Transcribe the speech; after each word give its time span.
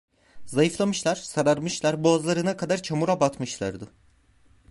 Zayıflamışlar, 0.45 1.15
sararmışlar, 1.15 2.03
boğazlarına 2.03 2.57
kadar 2.57 2.83
çamura 2.83 3.19
batmışlardı… 3.19 3.91